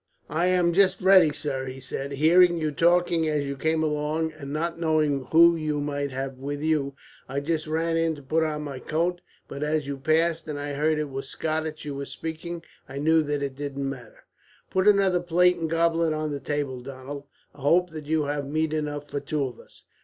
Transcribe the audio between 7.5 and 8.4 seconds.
ran in to